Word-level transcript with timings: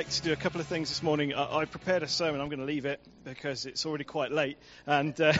Like 0.00 0.08
to 0.08 0.22
do 0.22 0.32
a 0.32 0.36
couple 0.36 0.62
of 0.62 0.66
things 0.66 0.88
this 0.88 1.02
morning. 1.02 1.34
I, 1.34 1.58
I 1.58 1.64
prepared 1.66 2.02
a 2.02 2.08
sermon. 2.08 2.40
I'm 2.40 2.48
going 2.48 2.60
to 2.60 2.64
leave 2.64 2.86
it 2.86 3.02
because 3.22 3.66
it's 3.66 3.84
already 3.84 4.04
quite 4.04 4.32
late. 4.32 4.56
And, 4.86 5.20
uh, 5.20 5.34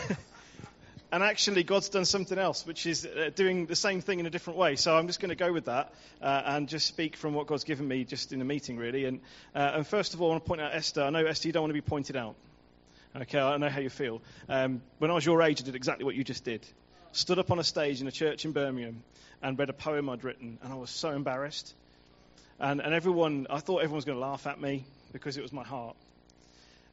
and 1.12 1.22
actually, 1.22 1.62
God's 1.62 1.88
done 1.88 2.04
something 2.04 2.36
else, 2.38 2.66
which 2.66 2.84
is 2.84 3.06
uh, 3.06 3.30
doing 3.34 3.64
the 3.64 3.74
same 3.74 4.02
thing 4.02 4.20
in 4.20 4.27
a 4.27 4.30
different 4.30 4.59
way. 4.59 4.77
So 4.77 4.95
I'm 4.95 5.06
just 5.06 5.18
going 5.18 5.30
to 5.30 5.34
go 5.34 5.50
with 5.50 5.64
that 5.64 5.95
uh, 6.20 6.42
and 6.45 6.68
just 6.68 6.86
speak 6.86 7.16
from 7.16 7.32
what 7.32 7.46
God's 7.46 7.64
given 7.64 7.88
me 7.88 8.04
just 8.04 8.34
in 8.34 8.38
the 8.38 8.45
meeting, 8.45 8.77
really. 8.77 9.06
And, 9.06 9.20
uh, 9.54 9.77
and 9.77 9.87
first 9.87 10.12
of 10.12 10.20
all, 10.20 10.28
I 10.28 10.32
want 10.32 10.45
to 10.45 10.48
point 10.48 10.60
out 10.60 10.74
Esther. 10.74 11.04
I 11.04 11.09
know, 11.09 11.24
Esther, 11.24 11.48
you 11.48 11.54
don't 11.54 11.62
want 11.62 11.70
to 11.70 11.80
be 11.80 11.80
pointed 11.80 12.16
out. 12.16 12.34
Okay, 13.16 13.40
I 13.40 13.56
know 13.56 13.70
how 13.70 13.80
you 13.80 13.88
feel. 13.88 14.20
Um, 14.46 14.82
when 14.98 15.10
I 15.10 15.15
was 15.15 15.24
your 15.24 15.40
age, 15.40 15.62
I 15.62 15.65
did 15.65 15.74
exactly 15.74 16.04
what 16.04 16.16
you 16.16 16.23
just 16.23 16.45
did. 16.45 16.66
Stood 17.12 17.38
up 17.38 17.51
on 17.51 17.59
a 17.59 17.65
stage 17.65 18.02
in 18.02 18.09
a 18.09 18.12
church 18.12 18.45
in 18.45 18.52
Birmingham 18.52 19.04
and 19.40 19.59
read 19.59 19.70
a 19.70 19.73
poem 19.73 20.10
I'd 20.10 20.23
written, 20.23 20.59
and 20.62 20.70
I 20.70 20.77
was 20.77 20.90
so 20.90 21.12
embarrassed. 21.12 21.74
And, 22.60 22.80
and 22.82 22.92
everyone, 22.92 23.46
I 23.48 23.59
thought 23.60 23.78
everyone 23.78 23.96
was 23.96 24.05
going 24.05 24.19
to 24.19 24.24
laugh 24.24 24.46
at 24.46 24.60
me 24.60 24.84
because 25.12 25.38
it 25.38 25.42
was 25.42 25.52
my 25.52 25.64
heart. 25.64 25.96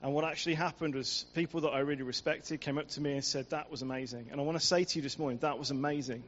And 0.01 0.13
what 0.13 0.23
actually 0.23 0.55
happened 0.55 0.95
was 0.95 1.25
people 1.33 1.61
that 1.61 1.69
I 1.69 1.79
really 1.79 2.03
respected 2.03 2.61
came 2.61 2.77
up 2.77 2.87
to 2.89 3.01
me 3.01 3.13
and 3.13 3.23
said, 3.23 3.49
That 3.49 3.69
was 3.69 3.81
amazing. 3.81 4.29
And 4.31 4.39
I 4.39 4.43
want 4.43 4.57
to 4.59 4.65
say 4.65 4.85
to 4.85 4.99
you 4.99 5.03
this 5.03 5.19
morning, 5.19 5.39
that 5.39 5.59
was 5.59 5.71
amazing. 5.71 6.23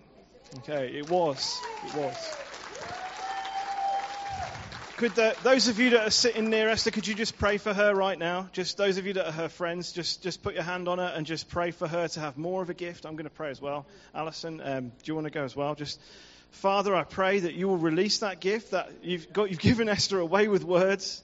Okay, 0.59 0.97
it 0.97 1.09
was. 1.09 1.57
It 1.85 1.95
was. 1.95 2.37
Could 4.97 5.15
the, 5.15 5.33
those 5.43 5.69
of 5.69 5.79
you 5.79 5.91
that 5.91 6.07
are 6.07 6.11
sitting 6.11 6.49
near 6.49 6.67
Esther, 6.67 6.91
could 6.91 7.07
you 7.07 7.15
just 7.15 7.37
pray 7.37 7.57
for 7.57 7.73
her 7.73 7.95
right 7.95 8.19
now? 8.19 8.49
Just 8.51 8.75
those 8.75 8.97
of 8.97 9.05
you 9.05 9.13
that 9.13 9.27
are 9.27 9.31
her 9.31 9.47
friends, 9.47 9.93
just, 9.93 10.21
just 10.21 10.43
put 10.43 10.55
your 10.55 10.63
hand 10.63 10.89
on 10.89 10.97
her 10.97 11.13
and 11.15 11.25
just 11.25 11.47
pray 11.47 11.71
for 11.71 11.87
her 11.87 12.09
to 12.09 12.19
have 12.19 12.37
more 12.37 12.61
of 12.61 12.69
a 12.69 12.73
gift. 12.73 13.05
I'm 13.05 13.13
going 13.15 13.23
to 13.23 13.29
pray 13.29 13.51
as 13.51 13.61
well. 13.61 13.85
Alison, 14.13 14.59
um, 14.61 14.89
do 14.89 14.93
you 15.05 15.15
want 15.15 15.27
to 15.27 15.31
go 15.31 15.45
as 15.45 15.55
well? 15.55 15.73
Just 15.75 16.01
Father, 16.51 16.95
I 16.95 17.03
pray 17.03 17.39
that 17.39 17.53
you 17.53 17.67
will 17.67 17.77
release 17.77 18.19
that 18.19 18.39
gift 18.39 18.71
that 18.71 18.91
you've 19.03 19.31
got. 19.31 19.49
You've 19.49 19.59
given 19.59 19.87
Esther 19.87 20.19
away 20.19 20.47
with 20.47 20.63
words. 20.63 21.23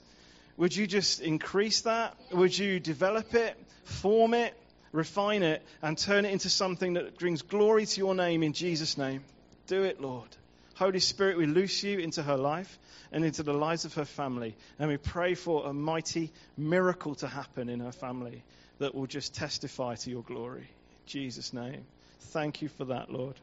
Would 0.58 0.76
you 0.76 0.88
just 0.88 1.22
increase 1.22 1.81
that? 1.81 2.16
Would 2.31 2.58
you 2.58 2.80
develop 2.80 3.34
it, 3.34 3.58
form 3.84 4.34
it, 4.34 4.53
refine 4.94 5.44
it, 5.44 5.62
and 5.81 5.98
turn 5.98 6.26
it 6.26 6.31
into 6.31 6.50
something 6.50 6.94
that 6.94 7.20
brings 7.20 7.42
glory 7.42 7.86
to 7.86 8.00
your 8.00 8.16
name 8.16 8.44
in 8.44 8.53
Jesus' 8.53 8.98
name? 8.98 9.23
Do 9.68 9.84
it, 9.84 10.00
Lord. 10.00 10.30
Holy 10.76 11.00
Spirit, 11.00 11.38
we 11.38 11.46
loose 11.46 11.84
you 11.84 12.00
into 12.00 12.22
her 12.22 12.38
life 12.38 12.78
and 13.12 13.26
into 13.26 13.44
the 13.44 13.53
lives 13.53 13.86
of 13.86 13.94
her 13.96 14.06
family. 14.06 14.56
And 14.80 14.90
we 14.90 14.98
pray 14.98 15.34
for 15.34 15.66
a 15.66 15.73
mighty 15.73 16.31
miracle 16.58 17.16
to 17.16 17.28
happen 17.28 17.70
in 17.70 17.80
her 17.80 17.92
family 17.92 18.44
that 18.80 18.94
will 18.94 19.08
just 19.08 19.36
testify 19.36 19.96
to 19.96 20.09
your 20.09 20.23
glory. 20.23 20.70
In 20.70 21.08
Jesus' 21.08 21.53
name. 21.53 21.86
Thank 22.20 22.62
you 22.62 22.70
for 22.70 22.86
that, 22.86 23.09
Lord. 23.09 23.36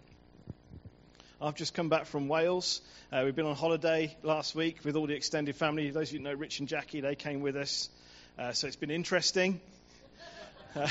I've 1.43 1.57
just 1.57 1.75
come 1.75 1.89
back 1.89 2.07
from 2.07 2.29
Wales. 2.29 2.83
Uh, 3.11 3.23
we've 3.25 3.35
been 3.35 3.47
on 3.47 3.57
holiday 3.57 4.17
last 4.23 4.55
week 4.55 4.77
with 4.85 4.95
all 4.95 5.09
the 5.09 5.15
extended 5.15 5.57
family. 5.57 5.91
Those 5.91 6.11
of 6.11 6.15
you 6.15 6.21
know 6.21 6.33
Rich 6.33 6.61
and 6.61 6.69
Jackie, 6.69 7.01
they 7.01 7.17
came 7.17 7.41
with 7.41 7.57
us. 7.57 7.89
Uh, 8.39 8.53
so 8.53 8.69
it's 8.69 8.77
been 8.77 8.93
interesting. 8.93 9.61
Uh, 10.77 10.89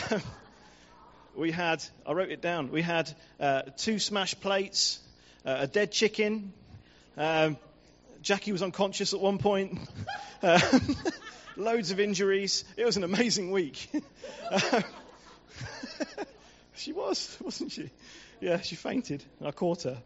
we 1.38 1.52
had, 1.52 1.82
I 2.06 2.12
wrote 2.12 2.32
it 2.32 2.42
down, 2.42 2.70
we 2.70 2.82
had 2.82 3.10
uh, 3.40 3.62
two 3.78 3.98
smashed 3.98 4.42
plates, 4.42 5.00
uh, 5.46 5.56
a 5.60 5.68
dead 5.68 5.94
chicken. 5.94 6.52
Um, 7.16 7.56
Jackie 8.22 8.52
was 8.52 8.62
unconscious 8.62 9.14
at 9.14 9.22
one 9.22 9.38
point. 9.38 9.80
Um, 10.44 10.96
loads 11.56 11.92
of 11.92 12.00
injuries. 12.00 12.66
It 12.76 12.84
was 12.84 12.98
an 12.98 13.04
amazing 13.04 13.52
week. 13.52 13.92
She 16.82 16.94
was, 16.94 17.38
wasn't 17.44 17.72
she? 17.72 17.90
Yeah, 18.40 18.60
she 18.62 18.76
fainted. 18.76 19.24
I 19.44 19.52
caught 19.52 19.84
her. 19.84 20.02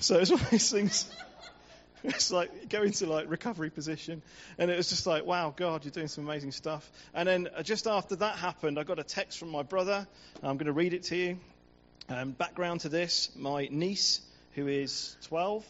So 0.00 0.18
it's 0.18 0.30
one 0.30 0.40
of 0.40 0.50
these 0.50 0.70
things. 0.70 1.10
It's 2.04 2.30
like 2.30 2.68
go 2.68 2.82
into 2.82 3.06
like 3.06 3.28
recovery 3.28 3.70
position, 3.70 4.22
and 4.56 4.70
it 4.70 4.76
was 4.76 4.88
just 4.88 5.04
like, 5.04 5.26
wow, 5.26 5.52
God, 5.54 5.84
you're 5.84 5.90
doing 5.90 6.06
some 6.06 6.28
amazing 6.28 6.52
stuff. 6.52 6.88
And 7.12 7.28
then 7.28 7.48
uh, 7.56 7.64
just 7.64 7.88
after 7.88 8.14
that 8.16 8.36
happened, 8.36 8.78
I 8.78 8.84
got 8.84 9.00
a 9.00 9.02
text 9.02 9.36
from 9.36 9.48
my 9.48 9.64
brother. 9.64 10.06
I'm 10.40 10.58
going 10.58 10.66
to 10.66 10.72
read 10.72 10.94
it 10.94 11.02
to 11.04 11.16
you. 11.16 11.40
Um, 12.08 12.30
background 12.30 12.82
to 12.82 12.88
this: 12.88 13.30
my 13.34 13.66
niece, 13.72 14.20
who 14.52 14.68
is 14.68 15.16
12, 15.22 15.66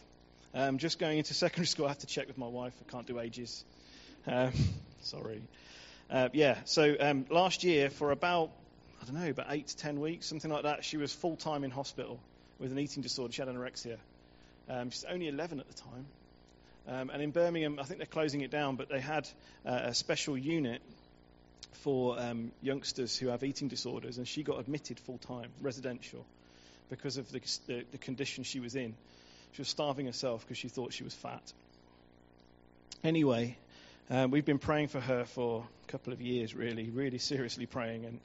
um, 0.52 0.76
just 0.76 0.98
going 0.98 1.16
into 1.16 1.32
secondary 1.32 1.66
school. 1.72 1.86
I 1.86 1.88
have 1.88 1.98
to 2.00 2.06
check 2.06 2.26
with 2.26 2.36
my 2.36 2.46
wife. 2.46 2.74
I 2.86 2.92
can't 2.92 3.06
do 3.06 3.18
ages. 3.20 3.64
Um, 4.26 4.52
sorry. 5.00 5.40
Uh, 6.10 6.28
yeah. 6.34 6.58
So 6.66 6.94
um, 7.00 7.24
last 7.30 7.64
year, 7.64 7.88
for 7.88 8.10
about 8.10 8.50
I 9.00 9.04
don't 9.04 9.14
know, 9.14 9.30
about 9.30 9.46
eight 9.50 9.68
to 9.68 9.76
ten 9.76 10.00
weeks, 10.00 10.26
something 10.26 10.50
like 10.50 10.64
that, 10.64 10.84
she 10.84 10.96
was 10.96 11.12
full 11.12 11.36
time 11.36 11.64
in 11.64 11.70
hospital 11.70 12.18
with 12.58 12.72
an 12.72 12.78
eating 12.78 13.02
disorder. 13.02 13.32
She 13.32 13.42
had 13.42 13.48
anorexia. 13.48 13.96
Um, 14.68 14.90
she's 14.90 15.04
only 15.04 15.28
11 15.28 15.60
at 15.60 15.68
the 15.68 15.74
time. 15.74 16.06
Um, 16.88 17.10
and 17.10 17.22
in 17.22 17.30
Birmingham, 17.30 17.78
I 17.78 17.84
think 17.84 17.98
they're 17.98 18.06
closing 18.06 18.40
it 18.40 18.50
down, 18.50 18.76
but 18.76 18.88
they 18.88 19.00
had 19.00 19.28
uh, 19.64 19.80
a 19.84 19.94
special 19.94 20.36
unit 20.36 20.80
for 21.72 22.18
um, 22.18 22.50
youngsters 22.62 23.16
who 23.16 23.28
have 23.28 23.44
eating 23.44 23.68
disorders, 23.68 24.18
and 24.18 24.26
she 24.26 24.42
got 24.42 24.58
admitted 24.58 24.98
full 25.00 25.18
time, 25.18 25.50
residential, 25.60 26.24
because 26.90 27.18
of 27.18 27.30
the, 27.30 27.40
the, 27.66 27.84
the 27.92 27.98
condition 27.98 28.44
she 28.44 28.60
was 28.60 28.74
in. 28.74 28.94
She 29.52 29.60
was 29.60 29.68
starving 29.68 30.06
herself 30.06 30.42
because 30.42 30.58
she 30.58 30.68
thought 30.68 30.92
she 30.92 31.04
was 31.04 31.14
fat. 31.14 31.52
Anyway, 33.04 33.56
uh, 34.10 34.26
we've 34.30 34.44
been 34.44 34.58
praying 34.58 34.88
for 34.88 35.00
her 35.00 35.24
for 35.24 35.64
a 35.86 35.90
couple 35.90 36.12
of 36.12 36.20
years, 36.20 36.54
really, 36.54 36.90
really 36.90 37.18
seriously 37.18 37.66
praying. 37.66 38.06
And, 38.06 38.20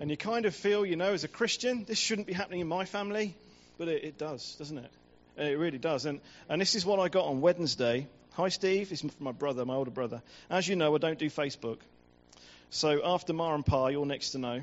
and 0.00 0.10
you 0.10 0.16
kind 0.16 0.46
of 0.46 0.54
feel, 0.54 0.84
you 0.84 0.96
know, 0.96 1.12
as 1.12 1.24
a 1.24 1.28
Christian, 1.28 1.84
this 1.84 1.98
shouldn't 1.98 2.26
be 2.26 2.32
happening 2.32 2.60
in 2.60 2.68
my 2.68 2.84
family, 2.84 3.34
but 3.78 3.88
it, 3.88 4.04
it 4.04 4.18
does, 4.18 4.54
doesn't 4.56 4.78
it? 4.78 4.90
It 5.36 5.58
really 5.58 5.78
does. 5.78 6.06
And, 6.06 6.20
and 6.48 6.60
this 6.60 6.74
is 6.74 6.86
what 6.86 7.00
I 7.00 7.08
got 7.08 7.24
on 7.26 7.40
Wednesday. 7.40 8.06
Hi, 8.34 8.48
Steve. 8.48 8.90
This 8.90 9.04
is 9.04 9.12
from 9.12 9.24
my 9.24 9.32
brother, 9.32 9.64
my 9.64 9.74
older 9.74 9.90
brother. 9.90 10.22
As 10.50 10.66
you 10.66 10.76
know, 10.76 10.94
I 10.94 10.98
don't 10.98 11.18
do 11.18 11.30
Facebook. 11.30 11.78
So 12.70 13.00
after 13.04 13.32
Mar 13.32 13.54
and 13.54 13.64
Pa, 13.64 13.88
you're 13.88 14.06
next 14.06 14.30
to 14.30 14.38
know. 14.38 14.62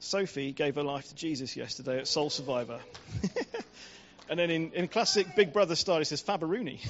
Sophie 0.00 0.52
gave 0.52 0.76
her 0.76 0.82
life 0.82 1.08
to 1.08 1.14
Jesus 1.14 1.56
yesterday 1.56 1.98
at 1.98 2.08
Soul 2.08 2.30
Survivor. 2.30 2.80
and 4.30 4.38
then 4.38 4.48
in, 4.48 4.72
in 4.72 4.86
classic 4.86 5.34
Big 5.34 5.52
Brother 5.52 5.74
style, 5.74 6.00
it 6.00 6.04
says 6.04 6.22
Fabaruni. 6.22 6.80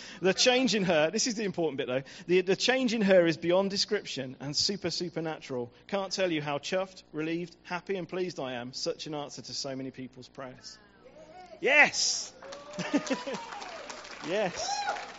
the 0.22 0.32
change 0.32 0.76
in 0.76 0.84
her, 0.84 1.10
this 1.10 1.26
is 1.26 1.34
the 1.34 1.42
important 1.42 1.76
bit 1.76 1.88
though, 1.88 2.02
the, 2.28 2.40
the 2.42 2.54
change 2.54 2.94
in 2.94 3.02
her 3.02 3.26
is 3.26 3.36
beyond 3.36 3.70
description 3.70 4.36
and 4.38 4.56
super, 4.56 4.90
supernatural. 4.90 5.72
Can't 5.88 6.12
tell 6.12 6.30
you 6.30 6.40
how 6.40 6.58
chuffed, 6.58 7.02
relieved, 7.12 7.56
happy, 7.64 7.96
and 7.96 8.08
pleased 8.08 8.38
I 8.38 8.52
am. 8.54 8.72
Such 8.72 9.08
an 9.08 9.14
answer 9.14 9.42
to 9.42 9.52
so 9.52 9.74
many 9.74 9.90
people's 9.90 10.28
prayers. 10.28 10.78
Yes! 11.60 12.32
yes. 14.28 15.17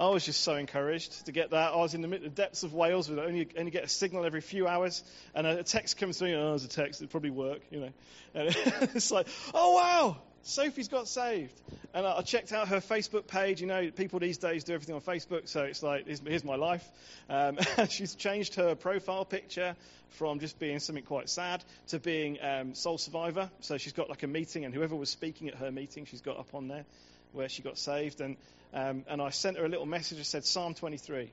I 0.00 0.08
was 0.08 0.24
just 0.24 0.40
so 0.40 0.54
encouraged 0.54 1.26
to 1.26 1.32
get 1.32 1.50
that. 1.50 1.74
I 1.74 1.76
was 1.76 1.92
in 1.92 2.00
the, 2.00 2.08
depths 2.30 2.62
of 2.62 2.72
Wales, 2.72 3.10
we 3.10 3.20
only, 3.20 3.46
only 3.58 3.70
get 3.70 3.84
a 3.84 3.88
signal 3.88 4.24
every 4.24 4.40
few 4.40 4.66
hours, 4.66 5.04
and 5.34 5.46
a 5.46 5.62
text 5.62 5.98
comes 5.98 6.22
me. 6.22 6.34
Oh, 6.34 6.48
there's 6.50 6.64
a 6.64 6.68
text. 6.68 7.02
It'd 7.02 7.10
probably 7.10 7.28
work, 7.28 7.60
you 7.70 7.80
know. 7.80 7.90
And 8.34 8.48
it's 8.94 9.10
like, 9.10 9.26
oh 9.52 9.74
wow, 9.74 10.16
Sophie's 10.42 10.88
got 10.88 11.08
saved. 11.08 11.60
And 11.92 12.06
I 12.06 12.22
checked 12.22 12.52
out 12.52 12.68
her 12.68 12.76
Facebook 12.76 13.26
page. 13.26 13.60
You 13.60 13.66
know, 13.66 13.90
people 13.90 14.20
these 14.20 14.38
days 14.38 14.64
do 14.64 14.74
everything 14.74 14.94
on 14.94 15.00
Facebook, 15.00 15.48
so 15.48 15.62
it's 15.62 15.82
like, 15.82 16.06
here's, 16.06 16.20
here's 16.20 16.44
my 16.44 16.54
life. 16.54 16.88
Um, 17.28 17.58
she's 17.88 18.14
changed 18.14 18.54
her 18.54 18.74
profile 18.74 19.24
picture 19.24 19.74
from 20.10 20.38
just 20.38 20.58
being 20.58 20.78
something 20.78 21.04
quite 21.04 21.28
sad 21.28 21.64
to 21.88 21.98
being 21.98 22.38
um, 22.42 22.74
Soul 22.74 22.98
Survivor. 22.98 23.50
So 23.60 23.76
she's 23.76 23.92
got 23.92 24.08
like 24.08 24.22
a 24.22 24.28
meeting, 24.28 24.64
and 24.64 24.74
whoever 24.74 24.94
was 24.94 25.10
speaking 25.10 25.48
at 25.48 25.56
her 25.56 25.72
meeting, 25.72 26.04
she's 26.04 26.20
got 26.20 26.38
up 26.38 26.54
on 26.54 26.68
there 26.68 26.84
where 27.32 27.48
she 27.48 27.62
got 27.62 27.78
saved. 27.78 28.20
And, 28.20 28.36
um, 28.72 29.04
and 29.08 29.20
I 29.20 29.30
sent 29.30 29.58
her 29.58 29.64
a 29.64 29.68
little 29.68 29.86
message 29.86 30.18
that 30.18 30.24
said 30.24 30.44
Psalm 30.44 30.74
23, 30.74 31.30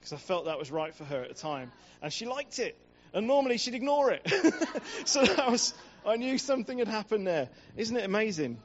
because 0.00 0.12
I 0.12 0.16
felt 0.16 0.46
that 0.46 0.58
was 0.58 0.70
right 0.70 0.94
for 0.94 1.04
her 1.04 1.22
at 1.22 1.28
the 1.28 1.34
time. 1.34 1.72
And 2.00 2.12
she 2.12 2.26
liked 2.26 2.58
it. 2.58 2.76
And 3.14 3.26
normally 3.26 3.58
she'd 3.58 3.74
ignore 3.74 4.10
it. 4.10 4.22
so 5.04 5.22
that 5.24 5.50
was, 5.50 5.74
I 6.04 6.16
knew 6.16 6.38
something 6.38 6.78
had 6.78 6.88
happened 6.88 7.26
there. 7.26 7.48
Isn't 7.76 7.96
it 7.96 8.04
amazing? 8.04 8.58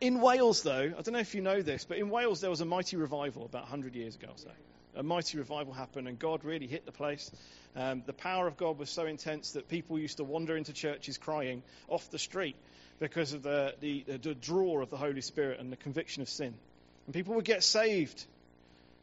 In 0.00 0.20
Wales, 0.20 0.62
though, 0.62 0.92
I 0.98 1.02
don't 1.02 1.12
know 1.12 1.20
if 1.20 1.34
you 1.34 1.40
know 1.40 1.62
this, 1.62 1.84
but 1.84 1.98
in 1.98 2.10
Wales 2.10 2.40
there 2.40 2.50
was 2.50 2.60
a 2.60 2.64
mighty 2.64 2.96
revival 2.96 3.44
about 3.44 3.62
100 3.62 3.94
years 3.94 4.16
ago 4.16 4.28
or 4.28 4.38
so. 4.38 4.50
A 4.96 5.02
mighty 5.02 5.38
revival 5.38 5.72
happened, 5.72 6.08
and 6.08 6.18
God 6.18 6.44
really 6.44 6.66
hit 6.66 6.84
the 6.84 6.92
place. 6.92 7.30
Um, 7.74 8.02
the 8.06 8.12
power 8.12 8.46
of 8.46 8.56
God 8.56 8.78
was 8.78 8.90
so 8.90 9.06
intense 9.06 9.52
that 9.52 9.68
people 9.68 9.98
used 9.98 10.18
to 10.18 10.24
wander 10.24 10.56
into 10.56 10.72
churches 10.72 11.18
crying 11.18 11.62
off 11.88 12.10
the 12.10 12.18
street 12.18 12.56
because 13.00 13.32
of 13.32 13.42
the, 13.42 13.74
the, 13.80 14.02
the 14.02 14.34
draw 14.34 14.82
of 14.82 14.90
the 14.90 14.96
Holy 14.96 15.20
Spirit 15.20 15.60
and 15.60 15.72
the 15.72 15.76
conviction 15.76 16.22
of 16.22 16.28
sin. 16.28 16.54
And 17.06 17.14
people 17.14 17.34
would 17.34 17.44
get 17.44 17.62
saved 17.64 18.24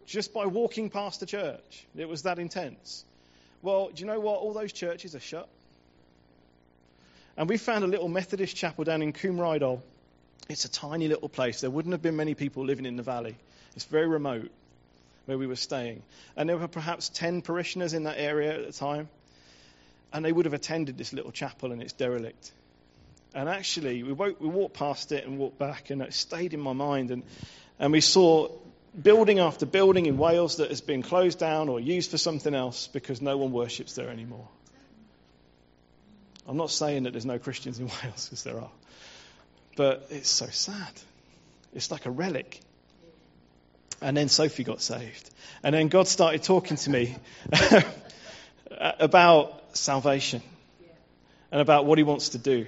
just 0.06 0.34
by 0.34 0.46
walking 0.46 0.90
past 0.90 1.20
the 1.20 1.26
church. 1.26 1.86
It 1.96 2.08
was 2.08 2.24
that 2.24 2.40
intense. 2.40 3.06
Well, 3.62 3.90
do 3.94 4.02
you 4.02 4.08
know 4.08 4.20
what? 4.20 4.40
All 4.40 4.54
those 4.54 4.74
churches 4.74 5.16
are 5.16 5.20
shut. 5.20 5.50
And 7.38 7.48
we 7.48 7.58
found 7.58 7.84
a 7.84 7.88
little 7.88 8.10
Methodist 8.10 8.56
chapel 8.56 8.84
down 8.84 9.02
in 9.02 9.14
Coombe 9.14 9.82
It's 10.50 10.66
a 10.66 10.72
tiny 10.72 11.08
little 11.08 11.30
place. 11.30 11.62
There 11.62 11.70
wouldn't 11.70 11.94
have 11.94 12.02
been 12.02 12.16
many 12.16 12.36
people 12.36 12.66
living 12.66 12.86
in 12.86 12.98
the 12.98 13.04
valley. 13.04 13.38
It's 13.76 13.86
very 13.86 14.08
remote 14.08 14.52
where 15.26 15.38
we 15.38 15.48
were 15.48 15.56
staying. 15.56 16.04
And 16.36 16.50
there 16.50 16.58
were 16.58 16.68
perhaps 16.68 17.10
10 17.10 17.42
parishioners 17.42 17.94
in 17.94 18.04
that 18.04 18.18
area 18.18 18.60
at 18.60 18.66
the 18.66 18.74
time. 18.74 19.10
And 20.14 20.26
they 20.26 20.32
would 20.32 20.46
have 20.46 20.54
attended 20.54 20.98
this 20.98 21.14
little 21.14 21.32
chapel 21.32 21.72
and 21.72 21.82
it's 21.82 21.94
derelict. 21.94 22.52
And 23.34 23.48
actually, 23.48 24.04
we, 24.04 24.12
woke, 24.12 24.42
we 24.42 24.50
walked 24.50 24.74
past 24.74 25.12
it 25.14 25.26
and 25.26 25.38
walked 25.38 25.58
back, 25.58 25.90
and 25.90 26.02
it 26.02 26.14
stayed 26.14 26.54
in 26.54 26.60
my 26.60 26.74
mind. 26.74 27.12
And, 27.12 27.24
and 27.80 27.94
we 27.94 28.02
saw 28.02 28.50
building 29.02 29.40
after 29.40 29.66
building 29.66 30.06
in 30.06 30.18
Wales 30.18 30.58
that 30.58 30.70
has 30.70 30.82
been 30.82 31.02
closed 31.02 31.40
down 31.40 31.70
or 31.70 31.80
used 31.80 32.12
for 32.12 32.18
something 32.18 32.54
else 32.54 32.88
because 32.88 33.22
no 33.22 33.38
one 33.38 33.54
worships 33.54 33.96
there 33.96 34.10
anymore. 34.10 34.50
I'm 36.52 36.58
not 36.58 36.70
saying 36.70 37.04
that 37.04 37.12
there's 37.12 37.26
no 37.26 37.40
Christians 37.40 37.80
in 37.80 37.86
Wales, 38.04 38.26
because 38.26 38.44
there 38.44 38.60
are. 38.60 38.70
But 39.78 40.08
it's 40.10 40.28
so 40.28 40.48
sad. 40.48 40.92
It's 41.74 41.90
like 41.92 42.06
a 42.06 42.12
relic. 42.12 42.60
And 44.02 44.18
then 44.18 44.28
Sophie 44.28 44.66
got 44.66 44.82
saved. 44.82 45.30
And 45.64 45.74
then 45.74 45.88
God 45.88 46.10
started 46.10 46.44
talking 46.44 46.76
to 46.76 46.90
me 46.90 47.16
about 49.00 49.78
salvation 49.78 50.42
and 51.54 51.62
about 51.62 51.86
what 51.86 51.98
he 51.98 52.04
wants 52.04 52.30
to 52.30 52.38
do. 52.38 52.68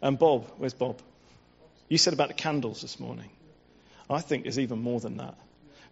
And 0.00 0.16
Bob, 0.16 0.46
where's 0.58 0.74
Bob? 0.74 1.00
You 1.88 1.98
said 1.98 2.12
about 2.12 2.28
the 2.28 2.34
candles 2.34 2.80
this 2.80 3.00
morning. 3.00 3.30
I 4.08 4.20
think 4.20 4.44
there's 4.44 4.60
even 4.60 4.82
more 4.82 5.00
than 5.00 5.16
that. 5.16 5.34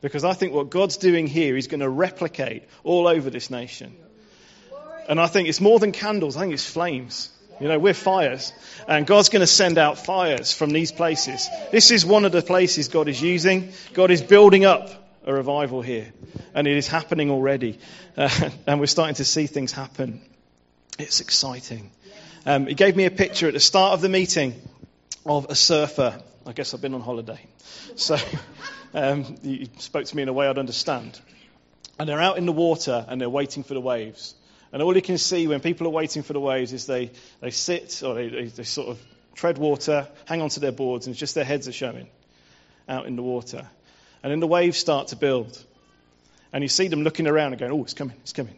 Because 0.03 0.23
I 0.23 0.35
think 0.35 0.53
what 0.53 0.71
God's 0.71 0.99
doing 0.99 1.27
here, 1.27 1.57
He's 1.57 1.67
going 1.67 1.81
to 1.81 1.89
replicate 1.89 2.63
all 2.85 3.09
over 3.09 3.29
this 3.29 3.51
nation. 3.51 3.97
And 5.09 5.19
I 5.19 5.27
think 5.27 5.49
it's 5.49 5.61
more 5.61 5.79
than 5.79 5.93
candles, 5.93 6.37
I 6.37 6.41
think 6.41 6.53
it's 6.53 6.69
flames. 6.69 7.31
You 7.61 7.67
know, 7.67 7.79
we're 7.79 7.95
fires. 7.95 8.53
And 8.87 9.07
God's 9.07 9.31
going 9.31 9.41
to 9.41 9.47
send 9.47 9.79
out 9.79 9.99
fires 9.99 10.53
from 10.53 10.71
these 10.71 10.93
places. 10.93 11.49
This 11.73 11.91
is 11.91 12.07
one 12.07 12.25
of 12.25 12.31
the 12.31 12.43
places 12.43 12.89
God 12.89 13.09
is 13.09 13.21
using. 13.21 13.73
God 13.95 14.11
is 14.11 14.23
building 14.23 14.65
up 14.65 14.91
a 15.25 15.33
revival 15.33 15.83
here. 15.83 16.13
And 16.55 16.67
it 16.69 16.77
is 16.77 16.87
happening 16.87 17.31
already. 17.31 17.79
Uh, 18.17 18.51
and 18.67 18.79
we're 18.79 18.87
starting 18.87 19.17
to 19.17 19.25
see 19.25 19.47
things 19.47 19.73
happen. 19.73 20.21
It's 20.99 21.21
exciting. 21.21 21.91
Um, 22.47 22.67
he 22.67 22.75
gave 22.75 22.95
me 22.95 23.07
a 23.07 23.11
picture 23.11 23.49
at 23.49 23.55
the 23.55 23.61
start 23.61 23.95
of 23.95 24.01
the 24.03 24.09
meeting 24.09 24.55
of 25.27 25.47
a 25.51 25.55
surfer. 25.55 26.21
I 26.47 26.53
guess 26.53 26.75
I've 26.75 26.81
been 26.81 26.95
on 26.95 27.01
holiday. 27.01 27.41
So 27.97 28.17
um, 28.95 29.37
he 29.43 29.69
spoke 29.79 30.05
to 30.05 30.17
me 30.17 30.23
in 30.23 30.29
a 30.29 30.33
way 30.33 30.47
I'd 30.47 30.59
understand. 30.59 31.21
And 31.99 32.09
they're 32.09 32.21
out 32.21 32.39
in 32.39 32.47
the 32.47 32.53
water 32.53 33.05
and 33.09 33.21
they're 33.21 33.29
waiting 33.29 33.65
for 33.65 33.75
the 33.75 33.81
waves. 33.81 34.35
And 34.73 34.83
all 34.83 34.95
you 34.95 35.03
can 35.03 35.19
see 35.19 35.47
when 35.47 35.61
people 35.61 35.87
are 35.87 35.91
waiting 35.91 36.23
for 36.23 36.33
the 36.33 36.41
waves 36.41 36.73
is 36.73 36.87
they, 36.87 37.11
they 37.41 37.51
sit 37.51 38.03
or 38.03 38.15
they, 38.15 38.29
they, 38.29 38.45
they 38.45 38.65
sort 38.65 38.89
of 38.89 39.01
tread 39.35 39.57
water, 39.57 40.09
hang 40.27 40.43
onto 40.43 40.61
their 40.61 40.73
boards, 40.73 41.07
and 41.07 41.17
just 41.17 41.35
their 41.35 41.45
heads 41.45 41.69
are 41.69 41.73
showing 41.73 42.09
out 42.89 43.07
in 43.07 43.17
the 43.17 43.23
water. 43.23 43.67
And 44.23 44.33
then 44.33 44.41
the 44.41 44.47
waves 44.47 44.77
start 44.77 45.09
to 45.09 45.17
build. 45.17 45.65
And 46.53 46.63
you 46.63 46.69
see 46.69 46.89
them 46.89 47.03
looking 47.03 47.27
around 47.27 47.53
and 47.53 47.61
going, 47.61 47.73
oh, 47.73 47.83
it's 47.83 47.95
coming, 47.95 48.17
it's 48.23 48.33
coming. 48.33 48.55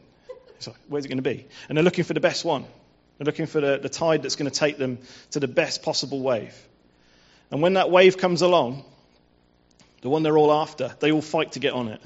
So 0.58 0.74
where's 0.88 1.04
it 1.04 1.08
going 1.08 1.18
to 1.18 1.22
be? 1.22 1.46
And 1.68 1.76
they're 1.76 1.84
looking 1.84 2.04
for 2.04 2.14
the 2.14 2.20
best 2.20 2.44
one. 2.44 2.64
They're 3.18 3.26
looking 3.26 3.46
for 3.46 3.60
the, 3.60 3.78
the 3.78 3.88
tide 3.88 4.22
that's 4.22 4.36
going 4.36 4.50
to 4.50 4.56
take 4.56 4.78
them 4.78 4.98
to 5.32 5.40
the 5.40 5.48
best 5.48 5.82
possible 5.82 6.20
wave. 6.20 6.54
And 7.50 7.60
when 7.60 7.74
that 7.74 7.90
wave 7.90 8.16
comes 8.16 8.42
along, 8.42 8.84
the 10.02 10.08
one 10.08 10.22
they're 10.22 10.38
all 10.38 10.52
after, 10.52 10.94
they 11.00 11.12
all 11.12 11.22
fight 11.22 11.52
to 11.52 11.58
get 11.58 11.72
on 11.72 11.88
it. 11.88 12.00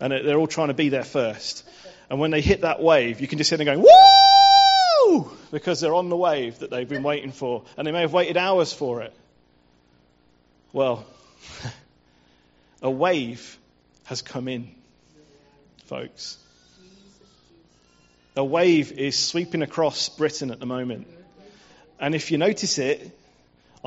And 0.00 0.12
they're 0.12 0.38
all 0.38 0.46
trying 0.46 0.68
to 0.68 0.74
be 0.74 0.88
there 0.88 1.04
first. 1.04 1.66
And 2.10 2.20
when 2.20 2.30
they 2.30 2.40
hit 2.40 2.60
that 2.60 2.82
wave, 2.82 3.20
you 3.20 3.26
can 3.26 3.38
just 3.38 3.50
hear 3.50 3.58
them 3.58 3.64
going, 3.64 3.82
woo! 3.82 5.30
Because 5.50 5.80
they're 5.80 5.94
on 5.94 6.08
the 6.08 6.16
wave 6.16 6.58
that 6.58 6.70
they've 6.70 6.88
been 6.88 7.02
waiting 7.02 7.32
for. 7.32 7.64
And 7.76 7.86
they 7.86 7.92
may 7.92 8.02
have 8.02 8.12
waited 8.12 8.36
hours 8.36 8.72
for 8.72 9.02
it. 9.02 9.14
Well, 10.72 11.06
a 12.82 12.90
wave 12.90 13.58
has 14.04 14.22
come 14.22 14.48
in, 14.48 14.70
folks. 15.86 16.38
A 18.36 18.44
wave 18.44 18.92
is 18.92 19.18
sweeping 19.18 19.62
across 19.62 20.10
Britain 20.10 20.50
at 20.50 20.60
the 20.60 20.66
moment. 20.66 21.06
And 21.98 22.14
if 22.14 22.30
you 22.30 22.36
notice 22.36 22.78
it, 22.78 23.15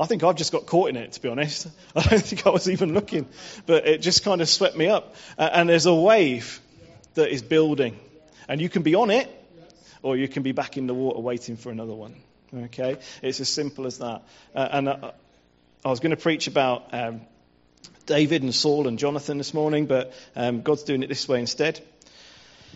I 0.00 0.06
think 0.06 0.24
I've 0.24 0.36
just 0.36 0.50
got 0.50 0.64
caught 0.64 0.88
in 0.88 0.96
it, 0.96 1.12
to 1.12 1.20
be 1.20 1.28
honest. 1.28 1.68
I 1.96 2.02
don't 2.02 2.22
think 2.22 2.46
I 2.46 2.50
was 2.50 2.70
even 2.70 2.94
looking, 2.94 3.26
but 3.66 3.86
it 3.86 4.00
just 4.00 4.24
kind 4.24 4.40
of 4.40 4.48
swept 4.48 4.74
me 4.74 4.88
up. 4.88 5.14
And 5.36 5.68
there's 5.68 5.84
a 5.84 5.94
wave 5.94 6.58
that 7.14 7.30
is 7.30 7.42
building. 7.42 8.00
And 8.48 8.62
you 8.62 8.70
can 8.70 8.82
be 8.82 8.94
on 8.94 9.10
it, 9.10 9.28
or 10.02 10.16
you 10.16 10.26
can 10.26 10.42
be 10.42 10.52
back 10.52 10.78
in 10.78 10.86
the 10.86 10.94
water 10.94 11.20
waiting 11.20 11.58
for 11.58 11.70
another 11.70 11.92
one. 11.92 12.16
Okay? 12.54 12.96
It's 13.22 13.40
as 13.40 13.50
simple 13.50 13.86
as 13.86 13.98
that. 13.98 14.22
Uh, 14.54 14.68
and 14.72 14.88
uh, 14.88 15.10
I 15.84 15.88
was 15.90 16.00
going 16.00 16.10
to 16.10 16.16
preach 16.16 16.46
about 16.46 16.94
um, 16.94 17.20
David 18.06 18.42
and 18.42 18.54
Saul 18.54 18.88
and 18.88 18.98
Jonathan 18.98 19.36
this 19.36 19.52
morning, 19.52 19.84
but 19.84 20.14
um, 20.34 20.62
God's 20.62 20.82
doing 20.82 21.02
it 21.02 21.08
this 21.08 21.28
way 21.28 21.40
instead. 21.40 21.78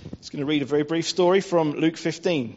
I'm 0.05 0.19
just 0.19 0.31
going 0.31 0.41
to 0.41 0.47
read 0.47 0.61
a 0.61 0.67
very 0.67 0.82
brief 0.82 1.09
story 1.09 1.41
from 1.41 1.73
Luke 1.73 1.97
15. 1.97 2.56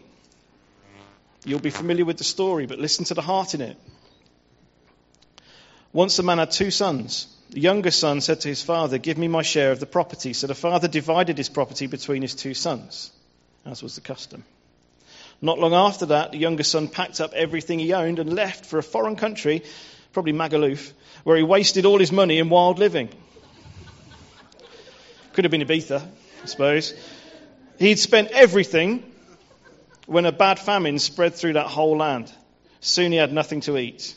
You'll 1.45 1.59
be 1.59 1.69
familiar 1.69 2.03
with 2.03 2.17
the 2.17 2.25
story, 2.25 2.65
but 2.65 2.79
listen 2.79 3.05
to 3.05 3.13
the 3.13 3.21
heart 3.21 3.53
in 3.53 3.61
it. 3.61 3.77
Once 5.97 6.19
a 6.19 6.21
man 6.21 6.37
had 6.37 6.51
two 6.51 6.69
sons. 6.69 7.25
The 7.49 7.59
younger 7.59 7.89
son 7.89 8.21
said 8.21 8.41
to 8.41 8.47
his 8.47 8.61
father, 8.61 8.99
Give 8.99 9.17
me 9.17 9.27
my 9.27 9.41
share 9.41 9.71
of 9.71 9.79
the 9.79 9.87
property. 9.87 10.33
So 10.33 10.45
the 10.45 10.53
father 10.53 10.87
divided 10.87 11.39
his 11.39 11.49
property 11.49 11.87
between 11.87 12.21
his 12.21 12.35
two 12.35 12.53
sons, 12.53 13.11
as 13.65 13.81
was 13.81 13.95
the 13.95 14.01
custom. 14.01 14.43
Not 15.41 15.57
long 15.57 15.73
after 15.73 16.05
that, 16.05 16.33
the 16.33 16.37
younger 16.37 16.61
son 16.61 16.87
packed 16.87 17.19
up 17.19 17.33
everything 17.33 17.79
he 17.79 17.93
owned 17.93 18.19
and 18.19 18.35
left 18.35 18.67
for 18.67 18.77
a 18.77 18.83
foreign 18.83 19.15
country, 19.15 19.63
probably 20.13 20.33
Magaluf, 20.33 20.93
where 21.23 21.35
he 21.35 21.41
wasted 21.41 21.87
all 21.87 21.97
his 21.97 22.11
money 22.11 22.37
in 22.37 22.49
wild 22.49 22.77
living. 22.77 23.09
Could 25.33 25.45
have 25.45 25.51
been 25.51 25.61
Ibiza, 25.61 26.07
I 26.43 26.45
suppose. 26.45 26.93
He'd 27.79 27.97
spent 27.97 28.29
everything 28.33 29.03
when 30.05 30.27
a 30.27 30.31
bad 30.31 30.59
famine 30.59 30.99
spread 30.99 31.33
through 31.33 31.53
that 31.53 31.65
whole 31.65 31.97
land. 31.97 32.31
Soon 32.81 33.11
he 33.11 33.17
had 33.17 33.33
nothing 33.33 33.61
to 33.61 33.79
eat. 33.79 34.13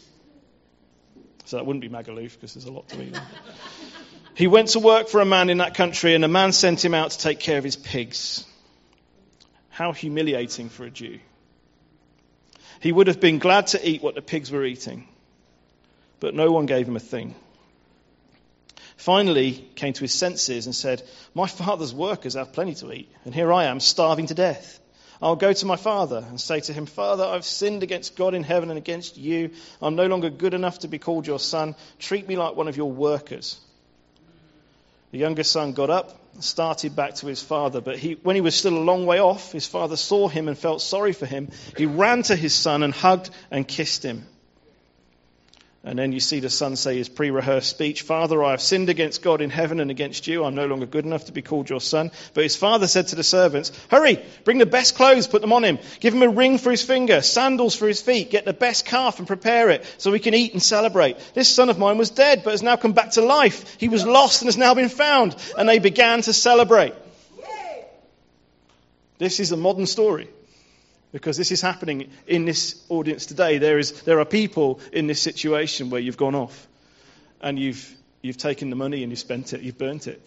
So 1.50 1.56
that 1.56 1.66
wouldn't 1.66 1.80
be 1.80 1.88
Magaluf 1.88 2.34
because 2.34 2.54
there's 2.54 2.66
a 2.66 2.70
lot 2.70 2.88
to 2.90 3.02
eat. 3.02 3.20
he 4.36 4.46
went 4.46 4.68
to 4.68 4.78
work 4.78 5.08
for 5.08 5.20
a 5.20 5.24
man 5.24 5.50
in 5.50 5.58
that 5.58 5.74
country, 5.74 6.14
and 6.14 6.22
the 6.22 6.28
man 6.28 6.52
sent 6.52 6.84
him 6.84 6.94
out 6.94 7.10
to 7.10 7.18
take 7.18 7.40
care 7.40 7.58
of 7.58 7.64
his 7.64 7.74
pigs. 7.74 8.46
How 9.68 9.90
humiliating 9.92 10.68
for 10.68 10.84
a 10.84 10.90
Jew. 10.90 11.18
He 12.78 12.92
would 12.92 13.08
have 13.08 13.18
been 13.18 13.40
glad 13.40 13.66
to 13.68 13.84
eat 13.84 14.00
what 14.00 14.14
the 14.14 14.22
pigs 14.22 14.52
were 14.52 14.64
eating, 14.64 15.08
but 16.20 16.36
no 16.36 16.52
one 16.52 16.66
gave 16.66 16.86
him 16.86 16.94
a 16.94 17.00
thing. 17.00 17.34
Finally, 18.96 19.54
came 19.74 19.92
to 19.94 20.02
his 20.02 20.14
senses 20.14 20.66
and 20.66 20.74
said, 20.74 21.02
My 21.34 21.48
father's 21.48 21.92
workers 21.92 22.34
have 22.34 22.52
plenty 22.52 22.76
to 22.76 22.92
eat, 22.92 23.10
and 23.24 23.34
here 23.34 23.52
I 23.52 23.64
am 23.64 23.80
starving 23.80 24.28
to 24.28 24.34
death. 24.34 24.79
I'll 25.22 25.36
go 25.36 25.52
to 25.52 25.66
my 25.66 25.76
father 25.76 26.24
and 26.28 26.40
say 26.40 26.60
to 26.60 26.72
him, 26.72 26.86
Father, 26.86 27.24
I've 27.24 27.44
sinned 27.44 27.82
against 27.82 28.16
God 28.16 28.34
in 28.34 28.42
heaven 28.42 28.70
and 28.70 28.78
against 28.78 29.18
you. 29.18 29.50
I'm 29.82 29.94
no 29.94 30.06
longer 30.06 30.30
good 30.30 30.54
enough 30.54 30.78
to 30.80 30.88
be 30.88 30.98
called 30.98 31.26
your 31.26 31.38
son. 31.38 31.74
Treat 31.98 32.26
me 32.26 32.36
like 32.36 32.56
one 32.56 32.68
of 32.68 32.76
your 32.76 32.90
workers. 32.90 33.60
The 35.10 35.18
younger 35.18 35.42
son 35.42 35.72
got 35.72 35.90
up 35.90 36.18
and 36.34 36.42
started 36.42 36.96
back 36.96 37.16
to 37.16 37.26
his 37.26 37.42
father. 37.42 37.82
But 37.82 37.98
he, 37.98 38.14
when 38.22 38.34
he 38.34 38.40
was 38.40 38.54
still 38.54 38.76
a 38.76 38.80
long 38.80 39.04
way 39.04 39.20
off, 39.20 39.52
his 39.52 39.66
father 39.66 39.96
saw 39.96 40.28
him 40.28 40.48
and 40.48 40.56
felt 40.56 40.80
sorry 40.80 41.12
for 41.12 41.26
him. 41.26 41.48
He 41.76 41.84
ran 41.84 42.22
to 42.24 42.36
his 42.36 42.54
son 42.54 42.82
and 42.82 42.94
hugged 42.94 43.28
and 43.50 43.68
kissed 43.68 44.02
him. 44.02 44.26
And 45.82 45.98
then 45.98 46.12
you 46.12 46.20
see 46.20 46.40
the 46.40 46.50
son 46.50 46.76
say 46.76 46.98
his 46.98 47.08
pre 47.08 47.30
rehearsed 47.30 47.70
speech 47.70 48.02
Father, 48.02 48.44
I 48.44 48.50
have 48.50 48.60
sinned 48.60 48.90
against 48.90 49.22
God 49.22 49.40
in 49.40 49.48
heaven 49.48 49.80
and 49.80 49.90
against 49.90 50.26
you. 50.26 50.44
I'm 50.44 50.54
no 50.54 50.66
longer 50.66 50.84
good 50.84 51.06
enough 51.06 51.24
to 51.24 51.32
be 51.32 51.40
called 51.40 51.70
your 51.70 51.80
son. 51.80 52.10
But 52.34 52.44
his 52.44 52.54
father 52.54 52.86
said 52.86 53.08
to 53.08 53.16
the 53.16 53.24
servants, 53.24 53.72
Hurry, 53.90 54.22
bring 54.44 54.58
the 54.58 54.66
best 54.66 54.94
clothes, 54.94 55.26
put 55.26 55.40
them 55.40 55.54
on 55.54 55.64
him. 55.64 55.78
Give 56.00 56.12
him 56.12 56.22
a 56.22 56.28
ring 56.28 56.58
for 56.58 56.70
his 56.70 56.84
finger, 56.84 57.22
sandals 57.22 57.74
for 57.74 57.88
his 57.88 58.02
feet. 58.02 58.30
Get 58.30 58.44
the 58.44 58.52
best 58.52 58.84
calf 58.84 59.18
and 59.18 59.26
prepare 59.26 59.70
it 59.70 59.86
so 59.96 60.10
we 60.10 60.18
can 60.18 60.34
eat 60.34 60.52
and 60.52 60.62
celebrate. 60.62 61.16
This 61.32 61.48
son 61.48 61.70
of 61.70 61.78
mine 61.78 61.96
was 61.96 62.10
dead, 62.10 62.42
but 62.44 62.50
has 62.50 62.62
now 62.62 62.76
come 62.76 62.92
back 62.92 63.12
to 63.12 63.22
life. 63.22 63.76
He 63.80 63.88
was 63.88 64.04
lost 64.04 64.42
and 64.42 64.48
has 64.48 64.58
now 64.58 64.74
been 64.74 64.90
found. 64.90 65.34
And 65.56 65.66
they 65.66 65.78
began 65.78 66.20
to 66.22 66.34
celebrate. 66.34 66.92
This 69.16 69.40
is 69.40 69.50
a 69.52 69.56
modern 69.56 69.86
story. 69.86 70.28
Because 71.12 71.36
this 71.36 71.50
is 71.50 71.60
happening 71.60 72.10
in 72.26 72.44
this 72.44 72.84
audience 72.88 73.26
today. 73.26 73.58
There, 73.58 73.78
is, 73.78 74.02
there 74.02 74.20
are 74.20 74.24
people 74.24 74.80
in 74.92 75.06
this 75.06 75.20
situation 75.20 75.90
where 75.90 76.00
you've 76.00 76.16
gone 76.16 76.34
off 76.34 76.68
and 77.40 77.58
you've, 77.58 77.96
you've 78.22 78.36
taken 78.36 78.70
the 78.70 78.76
money 78.76 79.02
and 79.02 79.10
you've 79.10 79.18
spent 79.18 79.52
it, 79.52 79.62
you've 79.62 79.78
burnt 79.78 80.06
it. 80.06 80.24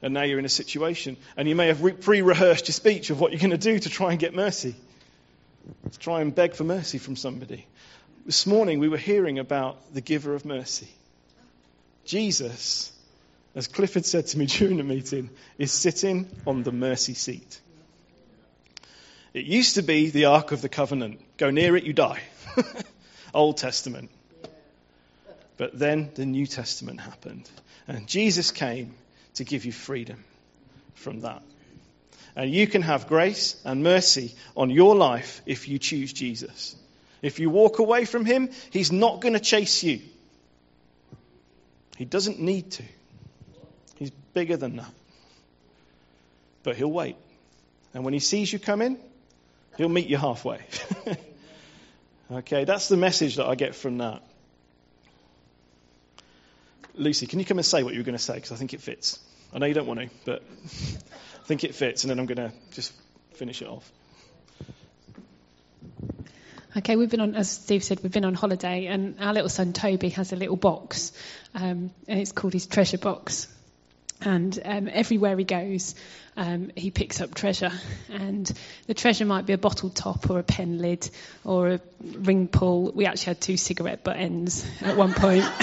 And 0.00 0.14
now 0.14 0.22
you're 0.22 0.38
in 0.38 0.44
a 0.44 0.50
situation. 0.50 1.16
And 1.36 1.48
you 1.48 1.54
may 1.54 1.68
have 1.68 2.00
pre 2.00 2.22
rehearsed 2.22 2.66
your 2.66 2.72
speech 2.72 3.10
of 3.10 3.20
what 3.20 3.30
you're 3.30 3.40
going 3.40 3.50
to 3.50 3.58
do 3.58 3.78
to 3.78 3.88
try 3.88 4.10
and 4.10 4.18
get 4.18 4.34
mercy, 4.34 4.74
to 5.90 5.98
try 5.98 6.22
and 6.22 6.34
beg 6.34 6.54
for 6.54 6.64
mercy 6.64 6.98
from 6.98 7.14
somebody. 7.14 7.66
This 8.24 8.46
morning 8.46 8.78
we 8.78 8.88
were 8.88 8.96
hearing 8.96 9.38
about 9.38 9.94
the 9.94 10.00
giver 10.00 10.34
of 10.34 10.44
mercy. 10.44 10.88
Jesus, 12.04 12.90
as 13.54 13.68
Clifford 13.68 14.04
said 14.04 14.26
to 14.28 14.38
me 14.38 14.46
during 14.46 14.78
the 14.78 14.82
meeting, 14.82 15.30
is 15.58 15.72
sitting 15.72 16.28
on 16.46 16.62
the 16.62 16.72
mercy 16.72 17.14
seat. 17.14 17.60
It 19.34 19.46
used 19.46 19.76
to 19.76 19.82
be 19.82 20.10
the 20.10 20.26
Ark 20.26 20.52
of 20.52 20.60
the 20.60 20.68
Covenant. 20.68 21.20
Go 21.38 21.50
near 21.50 21.76
it, 21.76 21.84
you 21.84 21.92
die. 21.92 22.20
Old 23.34 23.56
Testament. 23.56 24.10
But 25.56 25.78
then 25.78 26.10
the 26.14 26.26
New 26.26 26.46
Testament 26.46 27.00
happened. 27.00 27.48
And 27.88 28.06
Jesus 28.06 28.50
came 28.50 28.94
to 29.34 29.44
give 29.44 29.64
you 29.64 29.72
freedom 29.72 30.22
from 30.94 31.20
that. 31.20 31.42
And 32.36 32.50
you 32.50 32.66
can 32.66 32.82
have 32.82 33.08
grace 33.08 33.60
and 33.64 33.82
mercy 33.82 34.34
on 34.56 34.70
your 34.70 34.94
life 34.94 35.42
if 35.46 35.68
you 35.68 35.78
choose 35.78 36.12
Jesus. 36.12 36.76
If 37.20 37.40
you 37.40 37.50
walk 37.50 37.78
away 37.78 38.04
from 38.04 38.24
him, 38.24 38.50
he's 38.70 38.90
not 38.90 39.20
going 39.20 39.34
to 39.34 39.40
chase 39.40 39.82
you. 39.82 40.00
He 41.96 42.04
doesn't 42.04 42.40
need 42.40 42.70
to. 42.72 42.82
He's 43.96 44.10
bigger 44.34 44.56
than 44.56 44.76
that. 44.76 44.90
But 46.62 46.76
he'll 46.76 46.90
wait. 46.90 47.16
And 47.94 48.04
when 48.04 48.14
he 48.14 48.20
sees 48.20 48.52
you 48.52 48.58
coming, 48.58 48.98
he'll 49.76 49.88
meet 49.88 50.08
you 50.08 50.16
halfway. 50.16 50.60
okay, 52.30 52.64
that's 52.64 52.88
the 52.88 52.96
message 52.96 53.36
that 53.36 53.46
I 53.46 53.54
get 53.54 53.74
from 53.74 53.98
that. 53.98 54.22
Lucy, 56.94 57.26
can 57.26 57.38
you 57.38 57.44
come 57.44 57.58
and 57.58 57.64
say 57.64 57.82
what 57.82 57.94
you 57.94 58.00
were 58.00 58.04
going 58.04 58.16
to 58.16 58.22
say? 58.22 58.34
Because 58.34 58.52
I 58.52 58.56
think 58.56 58.74
it 58.74 58.80
fits. 58.80 59.18
I 59.52 59.58
know 59.58 59.66
you 59.66 59.74
don't 59.74 59.86
want 59.86 60.00
to, 60.00 60.10
but 60.24 60.42
I 60.64 61.46
think 61.46 61.64
it 61.64 61.74
fits, 61.74 62.04
and 62.04 62.10
then 62.10 62.18
I'm 62.18 62.26
going 62.26 62.36
to 62.36 62.52
just 62.72 62.92
finish 63.34 63.62
it 63.62 63.68
off. 63.68 63.90
Okay, 66.74 66.96
we've 66.96 67.10
been 67.10 67.20
on, 67.20 67.34
as 67.34 67.50
Steve 67.50 67.84
said, 67.84 68.00
we've 68.02 68.12
been 68.12 68.24
on 68.24 68.34
holiday, 68.34 68.86
and 68.86 69.16
our 69.20 69.34
little 69.34 69.50
son 69.50 69.74
Toby 69.74 70.08
has 70.10 70.32
a 70.32 70.36
little 70.36 70.56
box, 70.56 71.12
um, 71.54 71.90
and 72.08 72.18
it's 72.20 72.32
called 72.32 72.54
his 72.54 72.66
treasure 72.66 72.98
box. 72.98 73.46
And 74.24 74.58
um, 74.64 74.88
everywhere 74.92 75.36
he 75.36 75.44
goes, 75.44 75.94
um, 76.36 76.70
he 76.76 76.90
picks 76.90 77.20
up 77.20 77.34
treasure. 77.34 77.72
And 78.10 78.50
the 78.86 78.94
treasure 78.94 79.24
might 79.24 79.46
be 79.46 79.52
a 79.52 79.58
bottle 79.58 79.90
top 79.90 80.30
or 80.30 80.38
a 80.38 80.42
pen 80.42 80.78
lid 80.78 81.08
or 81.44 81.68
a 81.68 81.80
ring 82.00 82.48
pull. 82.48 82.92
We 82.92 83.06
actually 83.06 83.30
had 83.32 83.40
two 83.40 83.56
cigarette 83.56 84.04
butt 84.04 84.16
ends 84.16 84.66
at 84.80 84.96
one 84.96 85.12
point. 85.12 85.44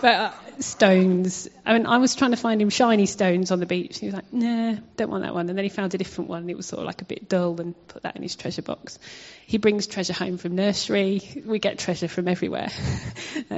but 0.00 0.14
uh, 0.14 0.32
stones. 0.60 1.48
I 1.64 1.74
mean, 1.74 1.86
I 1.86 1.98
was 1.98 2.14
trying 2.14 2.30
to 2.32 2.36
find 2.36 2.60
him 2.60 2.70
shiny 2.70 3.06
stones 3.06 3.50
on 3.50 3.60
the 3.60 3.66
beach. 3.66 3.98
He 3.98 4.06
was 4.06 4.14
like, 4.14 4.32
nah, 4.32 4.76
don't 4.96 5.10
want 5.10 5.24
that 5.24 5.34
one. 5.34 5.48
And 5.48 5.56
then 5.56 5.64
he 5.64 5.68
found 5.68 5.94
a 5.94 5.98
different 5.98 6.30
one. 6.30 6.42
And 6.42 6.50
it 6.50 6.56
was 6.56 6.66
sort 6.66 6.80
of 6.80 6.86
like 6.86 7.02
a 7.02 7.04
bit 7.04 7.28
dull 7.28 7.60
and 7.60 7.74
put 7.88 8.02
that 8.02 8.16
in 8.16 8.22
his 8.22 8.36
treasure 8.36 8.62
box. 8.62 8.98
He 9.46 9.58
brings 9.58 9.86
treasure 9.86 10.12
home 10.12 10.38
from 10.38 10.54
nursery. 10.54 11.20
We 11.44 11.58
get 11.58 11.78
treasure 11.78 12.08
from 12.08 12.28
everywhere. 12.28 12.68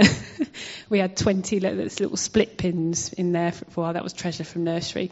we 0.89 0.99
had 0.99 1.17
20 1.17 1.61
little 1.61 2.17
split 2.17 2.57
pins 2.57 3.13
in 3.13 3.33
there 3.33 3.53
for 3.53 3.65
a 3.65 3.85
while. 3.85 3.93
That 3.93 4.03
was 4.03 4.13
treasure 4.13 4.45
from 4.45 4.65
nursery. 4.65 5.11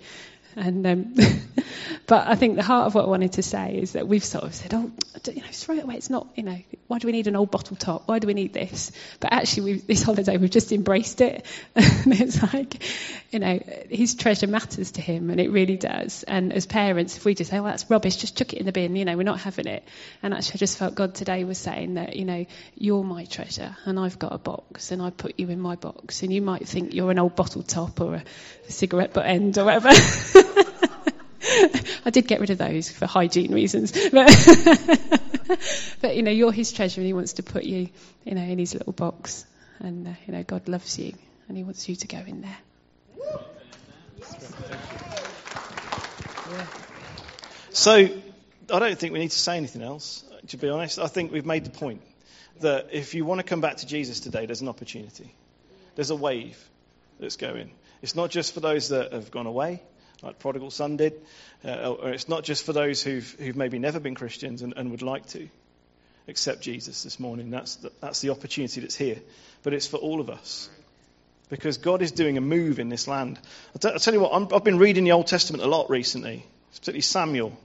And 0.56 0.86
um, 0.86 1.14
but 2.06 2.26
I 2.26 2.34
think 2.34 2.56
the 2.56 2.62
heart 2.62 2.86
of 2.86 2.94
what 2.94 3.04
I 3.04 3.08
wanted 3.08 3.34
to 3.34 3.42
say 3.42 3.76
is 3.76 3.92
that 3.92 4.08
we've 4.08 4.24
sort 4.24 4.44
of 4.44 4.54
said, 4.54 4.74
oh, 4.74 4.90
you 5.32 5.42
know, 5.42 5.48
throw 5.52 5.76
it 5.76 5.84
away. 5.84 5.94
It's 5.96 6.10
not, 6.10 6.26
you 6.34 6.42
know, 6.42 6.58
why 6.88 6.98
do 6.98 7.06
we 7.06 7.12
need 7.12 7.26
an 7.26 7.36
old 7.36 7.50
bottle 7.50 7.76
top? 7.76 8.08
Why 8.08 8.18
do 8.18 8.26
we 8.26 8.34
need 8.34 8.52
this? 8.52 8.90
But 9.20 9.32
actually, 9.32 9.74
this 9.74 10.02
holiday 10.02 10.36
we've 10.36 10.50
just 10.50 10.72
embraced 10.72 11.20
it, 11.20 11.46
and 11.76 12.20
it's 12.20 12.42
like, 12.42 12.82
you 13.30 13.38
know, 13.38 13.60
his 13.88 14.14
treasure 14.14 14.46
matters 14.46 14.92
to 14.92 15.00
him, 15.00 15.30
and 15.30 15.40
it 15.40 15.50
really 15.50 15.76
does. 15.76 16.24
And 16.24 16.52
as 16.52 16.66
parents, 16.66 17.16
if 17.16 17.24
we 17.24 17.34
just 17.34 17.50
say, 17.50 17.60
well, 17.60 17.70
that's 17.70 17.88
rubbish, 17.88 18.16
just 18.16 18.36
chuck 18.36 18.52
it 18.52 18.58
in 18.58 18.66
the 18.66 18.72
bin, 18.72 18.96
you 18.96 19.04
know, 19.04 19.16
we're 19.16 19.22
not 19.22 19.40
having 19.40 19.66
it. 19.66 19.84
And 20.22 20.34
actually, 20.34 20.54
I 20.54 20.58
just 20.58 20.78
felt 20.78 20.94
God 20.94 21.14
today 21.14 21.44
was 21.44 21.58
saying 21.58 21.94
that, 21.94 22.16
you 22.16 22.24
know, 22.24 22.46
you're 22.76 23.04
my 23.04 23.24
treasure, 23.24 23.76
and 23.84 23.98
I've 23.98 24.18
got 24.18 24.32
a 24.32 24.38
box, 24.38 24.90
and 24.90 25.00
I 25.00 25.10
put 25.10 25.38
you 25.38 25.48
in 25.48 25.60
my 25.60 25.76
box, 25.76 26.22
and 26.22 26.32
you 26.32 26.42
might 26.42 26.66
think 26.66 26.92
you're 26.92 27.10
an 27.10 27.18
old 27.18 27.36
bottle 27.36 27.62
top 27.62 28.00
or 28.00 28.16
a 28.16 28.24
cigarette 28.68 29.12
butt 29.12 29.26
end 29.26 29.58
or 29.58 29.64
whatever. 29.64 29.90
I 32.04 32.10
did 32.10 32.26
get 32.26 32.40
rid 32.40 32.50
of 32.50 32.58
those 32.58 32.90
for 32.90 33.06
hygiene 33.06 33.52
reasons. 33.52 33.92
But, 35.50 35.58
but, 36.00 36.16
you 36.16 36.22
know, 36.22 36.30
you're 36.30 36.52
his 36.52 36.70
treasure 36.70 37.00
and 37.00 37.06
he 37.08 37.12
wants 37.12 37.32
to 37.34 37.42
put 37.42 37.64
you, 37.64 37.88
you 38.24 38.36
know, 38.36 38.42
in 38.42 38.56
his 38.56 38.72
little 38.72 38.92
box. 38.92 39.44
And, 39.80 40.06
uh, 40.06 40.12
you 40.26 40.32
know, 40.32 40.44
God 40.44 40.68
loves 40.68 40.96
you 40.96 41.12
and 41.48 41.56
he 41.56 41.64
wants 41.64 41.88
you 41.88 41.96
to 41.96 42.06
go 42.06 42.18
in 42.18 42.42
there. 42.42 42.56
So, 47.70 48.08
I 48.72 48.78
don't 48.78 48.96
think 48.96 49.12
we 49.12 49.18
need 49.18 49.32
to 49.32 49.38
say 49.38 49.56
anything 49.56 49.82
else, 49.82 50.24
to 50.48 50.56
be 50.56 50.68
honest. 50.68 51.00
I 51.00 51.08
think 51.08 51.32
we've 51.32 51.46
made 51.46 51.64
the 51.64 51.70
point 51.70 52.02
that 52.60 52.90
if 52.92 53.14
you 53.14 53.24
want 53.24 53.40
to 53.40 53.44
come 53.44 53.60
back 53.60 53.78
to 53.78 53.86
Jesus 53.86 54.20
today, 54.20 54.46
there's 54.46 54.60
an 54.60 54.68
opportunity. 54.68 55.34
There's 55.96 56.10
a 56.10 56.16
wave 56.16 56.62
that's 57.18 57.36
going. 57.36 57.72
It's 58.02 58.14
not 58.14 58.30
just 58.30 58.54
for 58.54 58.60
those 58.60 58.90
that 58.90 59.12
have 59.12 59.30
gone 59.30 59.46
away, 59.46 59.82
like 60.22 60.38
Prodigal 60.38 60.70
Son 60.70 60.96
did. 60.96 61.14
Uh, 61.64 61.92
or 61.92 62.10
it's 62.10 62.28
not 62.28 62.44
just 62.44 62.64
for 62.64 62.72
those 62.72 63.02
who've, 63.02 63.28
who've 63.38 63.56
maybe 63.56 63.78
never 63.78 64.00
been 64.00 64.14
Christians 64.14 64.62
and, 64.62 64.74
and 64.76 64.90
would 64.90 65.02
like 65.02 65.26
to 65.28 65.48
accept 66.28 66.62
Jesus 66.62 67.02
this 67.02 67.18
morning. 67.18 67.50
That's 67.50 67.76
the, 67.76 67.92
that's 68.00 68.20
the 68.20 68.30
opportunity 68.30 68.80
that's 68.80 68.96
here. 68.96 69.18
But 69.62 69.74
it's 69.74 69.86
for 69.86 69.96
all 69.96 70.20
of 70.20 70.30
us. 70.30 70.68
Because 71.48 71.78
God 71.78 72.00
is 72.00 72.12
doing 72.12 72.38
a 72.38 72.40
move 72.40 72.78
in 72.78 72.88
this 72.88 73.08
land. 73.08 73.38
I'll, 73.74 73.80
t- 73.80 73.88
I'll 73.88 73.98
tell 73.98 74.14
you 74.14 74.20
what, 74.20 74.32
i 74.32 74.54
have 74.54 74.64
been 74.64 74.78
reading 74.78 75.04
the 75.04 75.12
Old 75.12 75.26
Testament 75.26 75.64
a 75.64 75.66
lot 75.66 75.90
recently, 75.90 76.46
particularly 76.70 77.00
Samuel. 77.00 77.58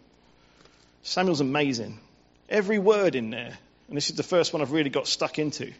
Samuel's 1.03 1.41
amazing. 1.41 1.99
Every 2.49 2.79
word 2.79 3.13
in 3.13 3.29
there, 3.29 3.57
and 3.87 3.95
this 3.95 4.09
is 4.09 4.15
the 4.15 4.23
first 4.23 4.53
one 4.53 4.63
I've 4.63 4.71
really 4.71 4.89
got 4.89 5.07
stuck 5.07 5.37
into, 5.37 5.71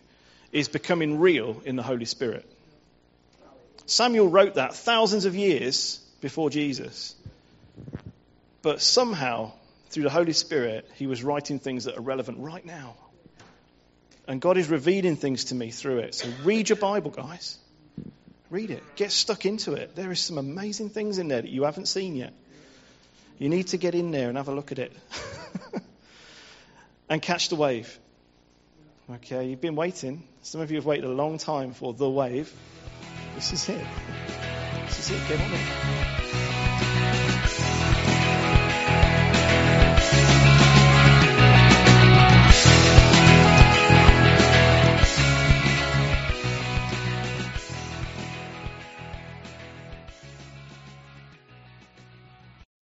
is 0.51 0.67
becoming 0.67 1.19
real 1.19 1.61
in 1.65 1.75
the 1.75 1.83
Holy 1.83 2.05
Spirit. 2.05 2.45
Samuel 3.87 4.27
wrote 4.27 4.55
that 4.55 4.75
thousands 4.75 5.25
of 5.25 5.35
years 5.35 5.99
before 6.25 6.49
Jesus. 6.49 7.13
But 8.63 8.81
somehow, 8.81 9.51
through 9.89 10.01
the 10.01 10.09
Holy 10.09 10.33
Spirit, 10.33 10.89
he 10.95 11.05
was 11.05 11.23
writing 11.23 11.59
things 11.59 11.83
that 11.83 11.99
are 11.99 12.01
relevant 12.01 12.39
right 12.39 12.65
now. 12.65 12.95
And 14.27 14.41
God 14.41 14.57
is 14.57 14.67
revealing 14.67 15.17
things 15.17 15.43
to 15.45 15.55
me 15.55 15.69
through 15.69 15.99
it. 15.99 16.15
So 16.15 16.27
read 16.43 16.67
your 16.67 16.77
Bible, 16.77 17.11
guys. 17.11 17.59
Read 18.49 18.71
it. 18.71 18.81
Get 18.95 19.11
stuck 19.11 19.45
into 19.45 19.73
it. 19.73 19.95
There 19.95 20.11
is 20.11 20.19
some 20.19 20.39
amazing 20.39 20.89
things 20.89 21.19
in 21.19 21.27
there 21.27 21.43
that 21.43 21.51
you 21.51 21.61
haven't 21.61 21.85
seen 21.85 22.15
yet. 22.15 22.33
You 23.37 23.49
need 23.49 23.67
to 23.67 23.77
get 23.77 23.93
in 23.93 24.09
there 24.09 24.29
and 24.29 24.35
have 24.35 24.47
a 24.47 24.55
look 24.55 24.71
at 24.71 24.79
it. 24.79 24.97
and 27.07 27.21
catch 27.21 27.49
the 27.49 27.55
wave. 27.55 27.99
Okay, 29.11 29.47
you've 29.47 29.61
been 29.61 29.75
waiting. 29.75 30.27
Some 30.41 30.61
of 30.61 30.71
you 30.71 30.77
have 30.77 30.87
waited 30.87 31.05
a 31.05 31.13
long 31.13 31.37
time 31.37 31.73
for 31.73 31.93
the 31.93 32.09
wave. 32.09 32.51
This 33.35 33.53
is 33.53 33.69
it. 33.69 33.85
This 34.85 35.11
is 35.11 35.11
it. 35.11 35.27
Get 35.27 35.41
on 35.41 35.51
it. 35.51 36.14